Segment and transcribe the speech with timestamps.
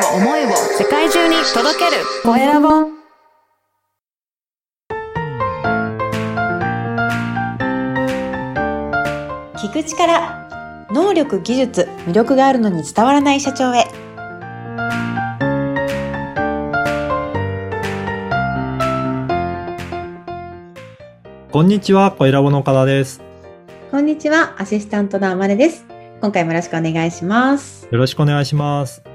[0.00, 0.48] を思いを
[0.78, 2.02] 世界中に届ける。
[2.22, 2.68] コエラボ
[9.56, 13.84] 聞く力能力技術魅力があるのに伝わらない社長へ。
[21.52, 23.20] こんにちは、コエラボの岡田です。
[23.90, 25.84] こんにちはアシスタントのあまねです。
[26.20, 27.88] 今回もよろしくお願いします。
[27.90, 29.09] よろしくお願いします。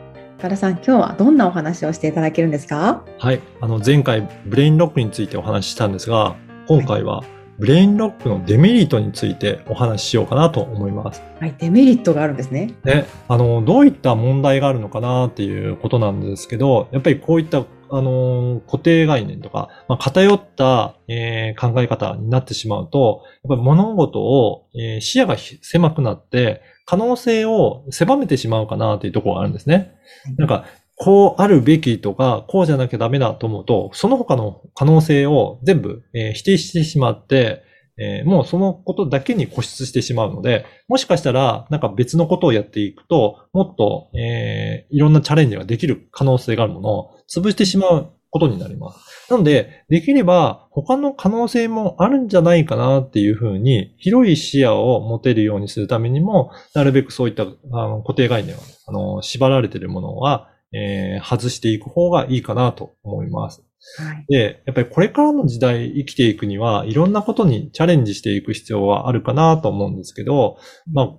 [0.46, 3.03] 岡田さん今日はどんなお話をしていただけるんですか？
[3.17, 3.41] はい。
[3.62, 6.36] あの、前回、ブレインロックについてお話ししたんですが、
[6.67, 7.23] 今回は、
[7.58, 11.23] ブレインロックのデメリットについてお話ししようかなと思います。
[11.39, 11.55] はい。
[11.58, 12.76] デメリットがあるんですね。
[12.84, 29.95] ね、あの、どういった問題があるのかなっていうことなんですけど、やっぱりこういった、あの、固定概念とか、まあ、偏った、えー考え方になってしまうと、やっぱり物事を、えー視野がひ狭くなって、可能性を狭めてしまうかなっていうところがあるんですね。
[30.38, 30.66] なんか、
[30.98, 37.63] こうあるべきとか、こうじゃなきゃダメだと思うと、その他の可能性を全部、えー否定してしまって、
[37.97, 49.31] えーもうそのことだけに固執してしまうので、もしかしたら、なんか別のことをやっていくと、もっと、えーいろんなチャレンジができる可能性があるものを潰してしまうことになります。
[49.31, 57.47] なので、できれば他の可能性もあるんじゃないかなっていうふうに、広い視野を持てるようにするためにも、なるべくそういったあ
[57.88, 63.63] の固定概念を、あの、縛られているものは、えー外していく方がいいかなと思います。
[63.97, 70.58] はいで、やっぱりこれからの時代生きていくには、いろんなことにチャレンジしていく必要はあるかなと思うんですけど、
[70.91, 71.09] まあ、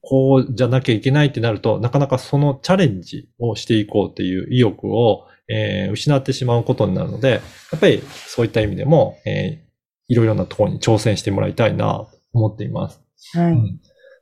[0.00, 7.40] こうじゃなきゃいけないってなると、なかなかそのチャレンジをしていこうっていう意欲を、えー失ってしまうことになるので、や
[7.76, 9.66] っぱりそういった意味でも、えー
[10.08, 13.02] いろいろなところに挑戦してもらいたいなと思っています。
[13.34, 13.56] はい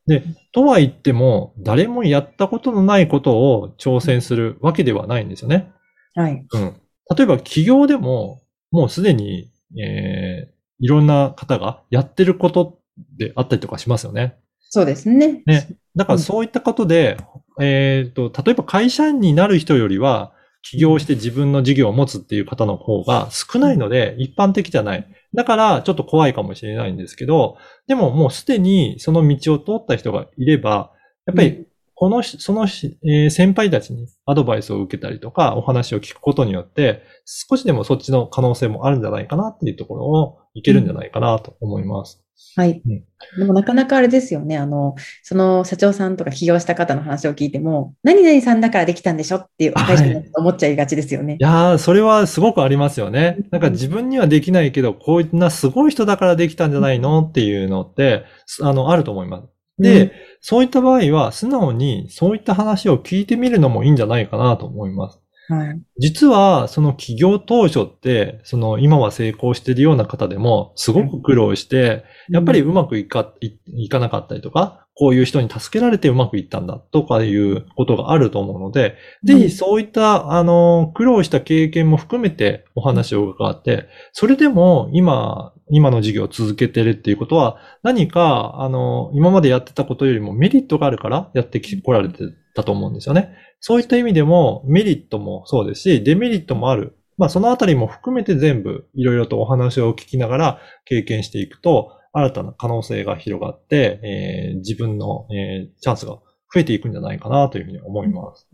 [0.06, 0.22] で、
[0.52, 5.72] とは言っても、誰もやったことのないことを挑戦するわけではないんですよね。
[6.14, 6.76] はいうん。
[7.16, 12.78] 例えば企業でも、もうすでに、えーいろんな方がやってること
[13.16, 14.36] であったりとかしますよね。
[14.60, 15.68] そうですねね。
[15.94, 17.16] だからそういったことで、
[17.60, 20.32] えっ、と、例えば会社員になる人よりは、
[20.62, 25.06] 起業して自分の事業を持つっていう方の方が少ないので、一般的じゃない。
[25.34, 30.92] だから、ちょっと怖いかもしれないんですけど、でももうすでにその道を通った人がいれば、
[31.26, 31.66] やっぱり、
[31.96, 42.24] このし、そのし、えー先輩たちにアドバイスを受けたりとか、お話を聞くことによって、少しでもそっちの可能性もあるんじゃないかなっていうところをいけるんじゃないかなと思います。
[42.56, 43.04] はいうん。
[43.38, 44.58] でもなかなかあれですよね。
[44.58, 51.42] あの、その社長さんとか起業した方の話を聞いても、何々さんだからできたんでしょっていう会社に思っちゃいがちですよねい。
[51.42, 53.38] やー、それはすごくありますよね。
[53.50, 59.48] なんか自分にはできないけど、こういったすごい人だからできたんじゃないのっていうのって、すあの、あると思います。
[59.78, 60.10] で、うん
[60.46, 65.23] そういった場合は、素直にそういった話を聞いてみるのもいいんじゃないかなと思います。
[65.48, 65.82] はい。
[65.98, 93.36] 実は、その起業当初って、その今は成功しているような方でも、すごく苦労して、やっぱりうまくいか、いいかなかったりとか、こういう人に助けられてうまくいったんだとかいうことがあると思うので、ぜひそういった、あの、苦労した経験も含めてお話を伺って、それでも今、今の事業を続けてるっていうことは、何か、あの、今までやってたことよりもメリットがあるからやってき、来られてたと思うんですよね。
[93.60, 96.96] そういった意味でも、メリットもそうですし、デメリットもある。
[97.16, 106.12] まあ、そのあたりも含めて全部、いろいろとお話を聞きながら経験していくと、新たな可能性が広がって、えー自分の、えーチャンスが
[106.52, 108.48] 増えていくんじゃないかなというふうに思います。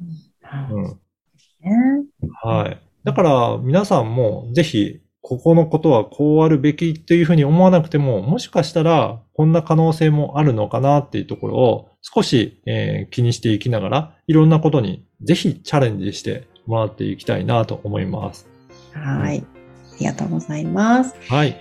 [0.71, 0.85] うん。
[0.85, 2.07] ね
[2.43, 2.81] はい。
[3.05, 5.01] だから、皆さんも、ぜひ、
[5.31, 18.49] ここのことはこうあるべきというふうに思わなくても、もしかしたら、こんな可能性もあるのかなっていうところを、少し、えー気にしていきながら、いろんなことに、ぜひチャレンジしてもらっていきたいなと思います。
[18.93, 19.39] はい。
[19.39, 21.15] ありがとうございます。
[21.29, 21.57] はい。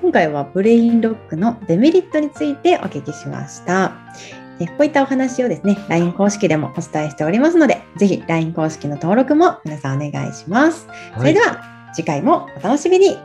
[0.00, 3.90] 今回はブレインロックのデメリットについてお聞きしました。
[4.60, 10.86] でこういったお話をですね、LINE 公式でもお伝えしておりますので、ぜひ LINE 公式の登録も皆さんお願いします。
[11.18, 13.18] それでは次回もお楽しみに。